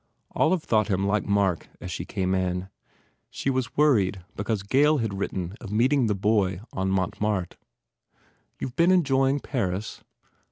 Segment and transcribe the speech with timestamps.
[0.31, 2.69] Olive thought him like Mark as she came in.
[3.29, 7.55] She was worried because Gail had written of meeting the boy on Montmartre.
[8.59, 10.03] "You ve been enjoying Paris